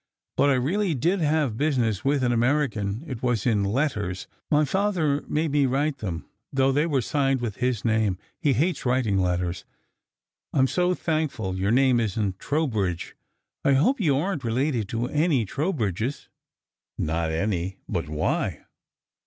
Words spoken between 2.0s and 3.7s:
with an American. It was in